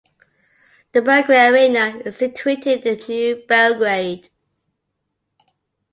[0.93, 4.31] The Belgrade Arena is situated in New Belgrade.